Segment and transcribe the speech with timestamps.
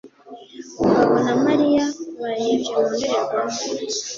[0.79, 1.85] Mugabo na Mariya
[2.19, 3.59] barebye mu ndorerwamo.